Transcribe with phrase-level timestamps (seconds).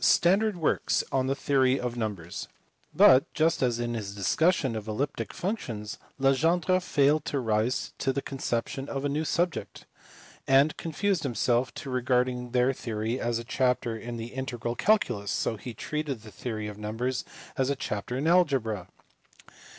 [0.03, 2.47] 455 standard works on the theory of numbers;
[2.91, 8.19] but, just as in his discussion of elliptic functions Legendre failed to rise to the
[8.23, 9.85] conception of a new subject,
[10.47, 15.29] and confined him self to regarding their theory as a chapter in the integral calculus,
[15.29, 17.23] so he treated the theory of numbers
[17.55, 18.87] as a chapter in algebra.